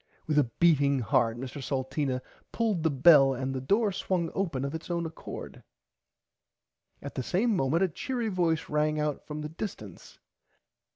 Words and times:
With 0.25 0.39
a 0.39 0.45
beating 0.57 0.97
heart 1.01 1.37
Mr 1.37 1.61
Salteena 1.61 2.23
pulled 2.51 2.81
the 2.81 2.89
bell 2.89 3.35
and 3.35 3.53
the 3.53 3.61
door 3.61 3.91
swung 3.91 4.31
open 4.33 4.65
of 4.65 4.73
its 4.73 4.89
own 4.89 5.05
accord. 5.05 5.61
At 7.03 7.13
the 7.13 7.21
same 7.21 7.55
moment 7.55 7.83
a 7.83 7.87
cheery 7.87 8.29
voice 8.29 8.67
rang 8.67 8.99
out 8.99 9.27
from 9.27 9.41
the 9.41 9.49
distance. 9.49 10.17